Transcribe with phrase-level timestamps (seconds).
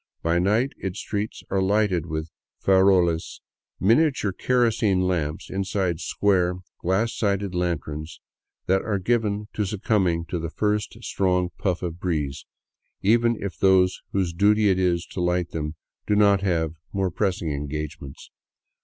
[0.23, 3.39] By night its streets are'' lighted" with farolcs,
[3.79, 8.19] miniature kerosene lamps inside square, glass sided lanterns
[8.65, 12.47] that are given to succumbing to the first strong puff of breeze,
[13.03, 15.75] even if those whose duty it is to light them
[16.07, 18.31] do not have more pressing engagements.